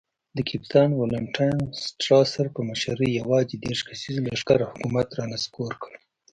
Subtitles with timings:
[0.37, 5.91] د کپټان والنټاین سټراسر په مشرۍ یوازې دېرش کسیز لښکر حکومت را نسکور کړ.